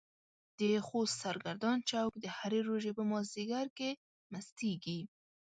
د 0.59 0.61
خوست 0.87 1.15
سرګردان 1.23 1.77
چوک 1.89 2.11
د 2.19 2.25
هرې 2.37 2.59
روژې 2.69 2.91
په 2.97 3.03
مازديګر 3.11 3.67
کې 3.77 3.89
مستيږي. 4.31 4.99